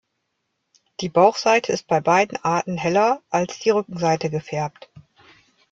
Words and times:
Die 1.01 1.09
Bauchseite 1.09 1.71
ist 1.71 1.85
bei 1.85 2.01
beiden 2.01 2.35
Arten 2.39 2.75
heller 2.75 3.21
als 3.29 3.59
die 3.59 3.69
Rückenseite 3.69 4.31
gefärbt. 4.31 4.89